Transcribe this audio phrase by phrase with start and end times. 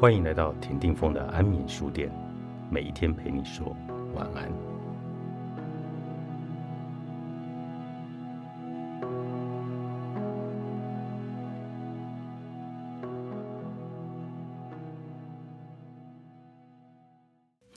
[0.00, 2.10] 欢迎来到田定峰的安眠书店，
[2.70, 3.76] 每一天陪你说
[4.14, 4.50] 晚安。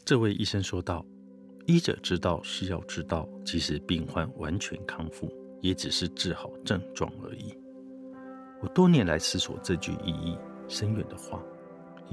[0.06, 1.06] 这位医生说道
[1.68, 7.54] ：“医者之道是要知道，即使病患完全康复，也只是治好症状而已。”
[8.64, 10.38] 我多年来思索这句意义
[10.70, 11.44] 深远的话。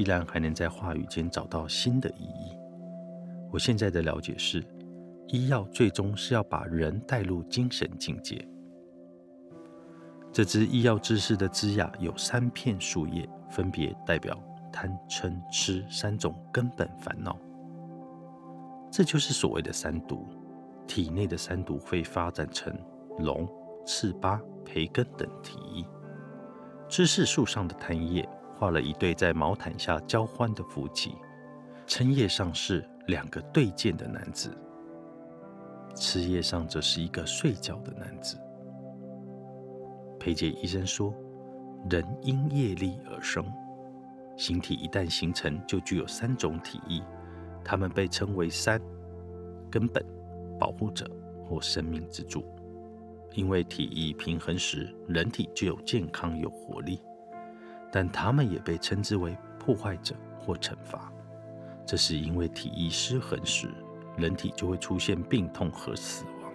[0.01, 2.57] 依然还能在话语间找到新的意义。
[3.53, 4.65] 我现在的了解是，
[5.29, 8.43] 医药最终是要把人带入精神境界。
[10.33, 14.43] 这支医药知识的枝桠有三片树叶，分别代表
[14.73, 17.37] 贪、嗔、痴三种根本烦恼。
[18.91, 20.27] 这就是所谓的三毒。
[20.87, 22.75] 体内的三毒会发展成
[23.19, 23.47] 龙、
[23.87, 25.85] 赤巴、培根等体。
[26.89, 28.27] 知识树上的贪叶。
[28.61, 31.15] 画了一对在毛毯下交欢的夫妻，
[31.87, 34.55] 称叶上是两个对剑的男子，
[35.95, 38.37] 枝叶上则是一个睡觉的男子。
[40.19, 41.15] 裴杰医生说，
[41.89, 43.43] 人因业力而生，
[44.37, 47.03] 形体一旦形成，就具有三种体意，
[47.65, 48.79] 它们被称为三
[49.71, 50.05] 根本、
[50.59, 51.11] 保护者
[51.49, 52.45] 或生命之柱。
[53.33, 57.01] 因为体意平衡时，人体就有健康有活力。
[57.91, 61.13] 但他们也被称之为破坏者或惩罚，
[61.85, 63.69] 这是因为体液失衡时，
[64.17, 66.53] 人体就会出现病痛和死亡。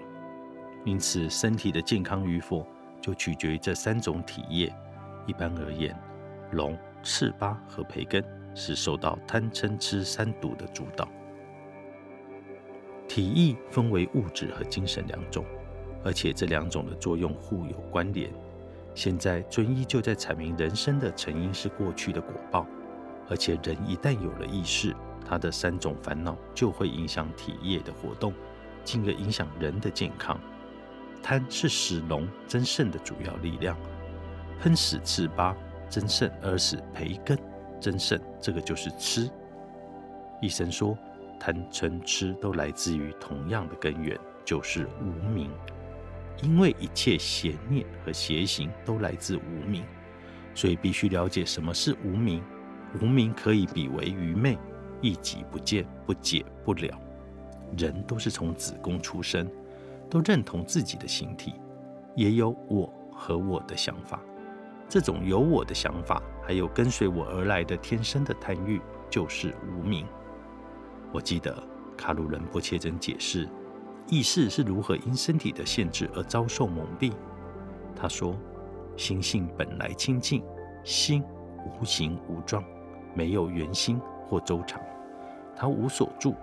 [0.85, 2.65] 因此，身体的健康与否
[3.01, 4.73] 就取决于这三种体液。
[5.27, 5.97] 一般而言，
[6.51, 11.07] 龙、赤巴和培根是受到贪嗔痴三毒的主导。
[13.07, 15.43] 体液分为物质和精神两种，
[16.03, 18.31] 而且这两种的作用互有关联。
[18.95, 22.65] 现在尊医就在阐明人生的成因是过去的果报，
[23.29, 24.95] 而且人一旦有了意识，
[25.27, 28.33] 他的三种烦恼就会影响体液的活动，
[28.85, 30.39] 进而影响人的健康。
[31.21, 33.77] 贪是使龙增盛的主要力量，
[34.61, 35.53] 喷使赤巴
[35.89, 37.37] 增盛而使培根
[37.81, 39.29] 增盛，这个就是吃。
[40.41, 40.97] 医生说，
[41.37, 45.51] 贪嗔痴都来自于同样的根源，就是无明。
[46.41, 49.83] 因为一切邪念和邪行都来自无明，
[50.53, 52.43] 所以必须了解什么是无明。
[53.01, 54.57] 无明可以比为愚昧，
[55.01, 56.97] 一己不见，不解不了。
[57.77, 59.49] 人都是从子宫出生，
[60.09, 61.55] 都认同自己的形体，
[62.15, 64.21] 也有我和我的想法。
[64.87, 68.79] 这种有我的想法，还有跟随我而来的天生的贪欲，
[69.09, 70.05] 就是无明。
[71.11, 71.61] 我记得
[71.97, 73.49] 卡鲁人波切真解释。
[74.07, 77.11] 意识是如何因身体的限制而遭受蒙蔽？
[77.95, 78.37] 他说
[78.95, 80.43] ：“心性本来清净，
[80.83, 81.23] 心
[81.65, 82.63] 无形无状，
[83.15, 84.79] 没有圆心或周长，
[85.55, 86.35] 它无所住。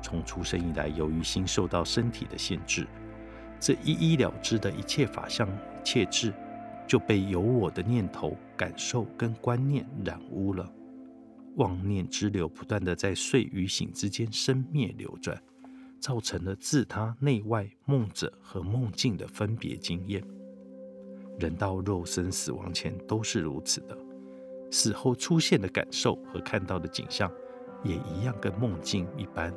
[0.00, 2.86] 从出生以来，由于心受到身体的限制，
[3.60, 5.46] 这一一了之的一切法相、
[5.84, 6.32] 切智，
[6.86, 10.72] 就被有我的念头、感受跟观念染污了。
[11.56, 15.36] 妄念之流不断的在睡与醒之间生灭流转。”
[16.00, 20.22] 造成了自他内外梦者和梦境的分别经验。
[21.38, 23.96] 人到肉身死亡前都是如此的，
[24.70, 27.30] 死后出现的感受和看到的景象
[27.84, 29.54] 也一样，跟梦境一般。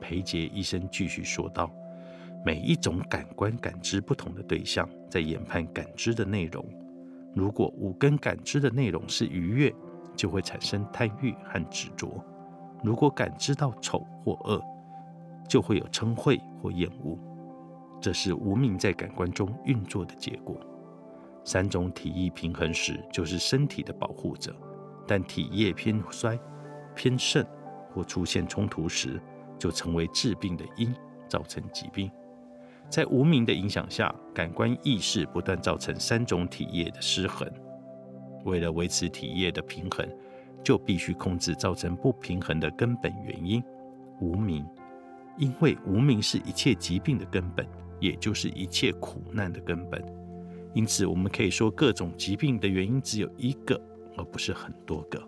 [0.00, 1.70] 裴杰医生继续说道
[2.44, 6.64] ：“每一种感官感知不同的对象，在研判感知的内容。
[7.34, 9.74] 如果五根感知的内容是愉悦，
[10.14, 12.08] 就会产生贪欲和执着；
[12.84, 14.62] 如果感知到丑或恶，
[15.52, 17.18] 就会有嗔恚或厌恶，
[18.00, 20.58] 这是无名在感官中运作的结果。
[21.44, 24.50] 三种体液平衡时，就是身体的保护者；
[25.06, 26.40] 但体液偏衰、
[26.94, 27.44] 偏盛
[27.92, 29.20] 或出现冲突时，
[29.58, 30.90] 就成为治病的因，
[31.28, 32.10] 造成疾病。
[32.88, 37.46] 在无名的影响下，感官意识不断造成三种体液的失衡。
[38.46, 40.08] 为了维持体液的平衡，
[40.64, 43.62] 就必须控制造成不平衡的根本原因——
[44.18, 44.66] 无名。
[45.36, 47.66] 因为无名是一切疾病的根本，
[47.98, 50.04] 也就是一切苦难的根本。
[50.74, 53.80] 因此，我们可以说，各种疾病的原因只有一个，
[54.16, 55.22] 而不是很多个。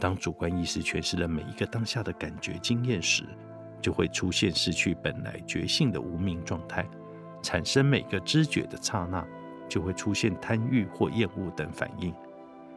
[0.00, 3.22] 当主观意识诠释了每一个当下的感觉经验时，
[3.80, 6.84] 就会出现失去本来觉性的无名状态，
[7.40, 9.24] 产生每个知觉的刹那，
[9.68, 12.12] 就会出现贪欲或厌恶等反应，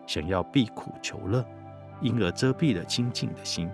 [0.05, 1.43] 想要避苦求乐，
[1.99, 3.69] 因而遮蔽了清净的心。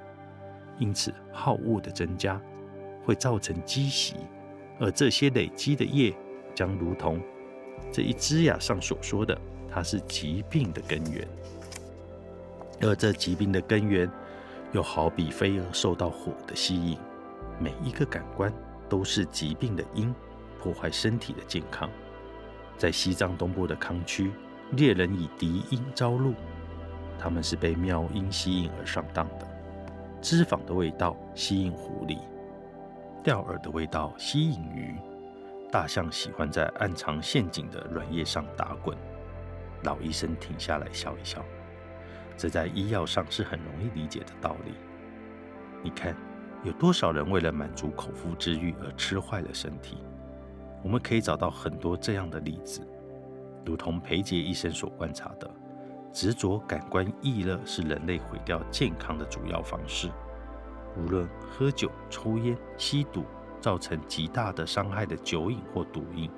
[0.82, 2.42] 因此，好恶的增加
[3.06, 4.16] 会造成积习，
[4.80, 6.12] 而这些累积的业
[6.56, 7.22] 将如同
[7.92, 9.40] 这一枝桠上所说的，
[9.70, 11.28] 它是疾病的根源。
[12.82, 14.10] 而这疾病的根源，
[14.72, 16.98] 又好比飞蛾受到火的吸引，
[17.60, 18.52] 每一个感官
[18.90, 20.12] 都是疾病的因，
[20.60, 21.88] 破坏身体的健康。
[22.76, 24.32] 在西藏东部的康区，
[24.72, 26.34] 猎人以敌鹰招录，
[27.20, 29.51] 他们是被妙音吸引而上当的。
[30.22, 32.20] 脂肪的味道吸引狐狸，
[33.24, 34.96] 钓饵的味道吸引鱼，
[35.72, 38.96] 大象喜欢在暗藏陷阱的软叶上打滚。
[39.84, 41.44] 老医生停下来笑一笑。
[42.38, 44.74] 这在医药上是很容易理解的道理。
[45.84, 46.16] 你看，
[46.64, 49.98] 有多少人为了满足口腹之欲而吃坏了身体？
[50.84, 52.88] 我们可以找到很多这样的例子。
[53.66, 55.50] 如同裴杰医生所观察的，
[56.14, 60.10] 执着感官意乐是人类毁掉健康的主要方式。
[60.98, 63.24] 无论喝酒、抽烟、吸毒，
[63.62, 66.30] 造成极大的伤害的酒瘾或毒瘾，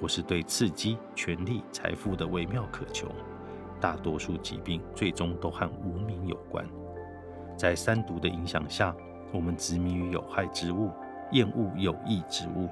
[0.00, 3.08] 或是对刺激、权力、财富的微妙渴求。
[3.80, 6.66] 大多数疾病最终都和无名有关。
[7.56, 8.94] 在三毒的影响下，
[9.32, 10.90] 我们执迷于有害之物，
[11.32, 12.68] 厌恶有益之物，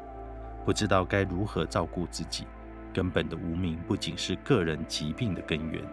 [0.64, 2.46] 不知道该如何照顾自己。
[2.94, 5.84] 根本的无名不仅是个人疾病的根源，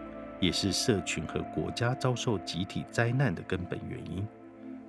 [0.44, 4.26] 也是社群和国家遭受集体灾难的根本原因。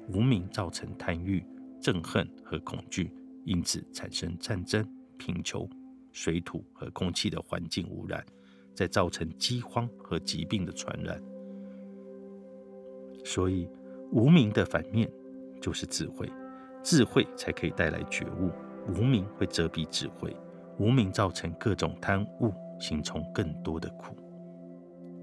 [0.10, 1.44] 无名造成贪欲、
[1.82, 3.12] 憎恨和恐惧，
[3.44, 4.86] 因此产生战争、
[5.18, 5.68] 贫穷、
[6.12, 8.24] 水土和空气的环境污染。
[8.76, 11.18] 再造成饥荒和疾病的传染，
[13.24, 13.70] 所以
[14.12, 15.10] 无名的反面
[15.62, 16.30] 就是智慧，
[16.84, 18.52] 智慧才可以带来觉悟。
[18.90, 20.36] 无名会遮蔽智慧，
[20.78, 24.14] 无名造成各种贪污，形成更多的苦。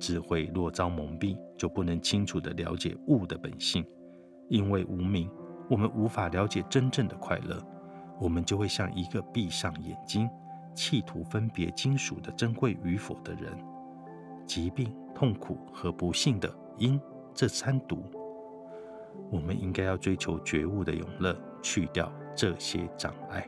[0.02, 3.86] 智慧若遭蒙蔽，就不能清楚地了解物的本性。
[4.48, 5.30] 因为无名，
[5.70, 7.56] 我们无法了解真正的快乐，
[8.20, 10.28] 我们就会像一个闭上眼睛。
[10.74, 13.52] 企图分别金属的珍贵与否的人，
[14.44, 17.00] 疾病、痛苦和不幸的因
[17.32, 18.02] 这三毒，
[19.30, 23.46] 我们应该要追求觉悟的永乐，去掉这些障碍。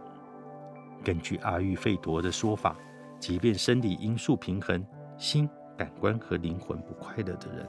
[1.03, 2.77] 根据阿育吠陀的说法，
[3.19, 4.87] 即便生理因素平衡，
[5.17, 7.67] 心、感官和灵魂不快乐的人，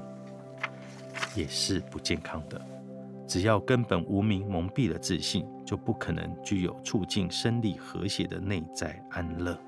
[1.35, 2.59] 也是不健康的。
[3.27, 9.59] 只要根本无名蒙蔽了自信，就不可能具有促进生理和谐的内在安乐。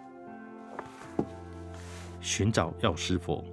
[2.22, 3.44] 寻找药师佛，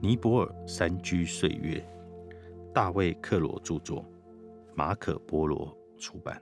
[0.00, 1.82] 尼泊尔山居岁月，
[2.74, 4.04] 大卫克罗著作，
[4.74, 6.40] 马可波罗出版。